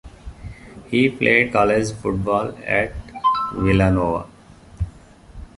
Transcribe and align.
He 0.87 1.11
played 1.11 1.53
college 1.53 1.91
football 1.91 2.57
at 2.65 2.91
Villanova. 3.53 4.25